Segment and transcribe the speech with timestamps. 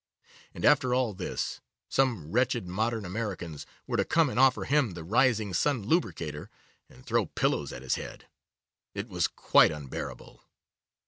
[0.55, 5.03] And after all this, some wretched modern Americans were to come and offer him the
[5.03, 6.49] Rising Sun Lubricator,
[6.89, 8.25] and throw pillows at his head!
[8.95, 10.43] It was quite unbearable.